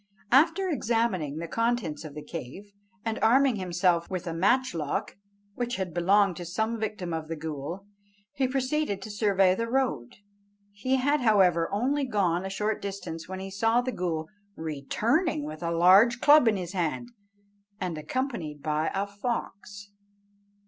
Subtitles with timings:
[0.31, 2.71] After examining the contents of the cave,
[3.05, 5.15] and arming himself with a matchlock,
[5.53, 7.85] which had belonged to some victim of the ghool,
[8.33, 10.15] he proceeded to survey the road.
[10.71, 14.25] He had, however, only gone a short distance when he saw the ghool
[14.55, 17.09] returning with a large club in his hand,
[17.79, 19.91] and accompanied by a fox.